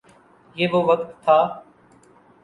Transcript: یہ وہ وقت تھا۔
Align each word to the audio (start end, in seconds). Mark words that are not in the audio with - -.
یہ 0.55 0.67
وہ 0.71 0.81
وقت 0.83 1.09
تھا۔ 1.23 1.37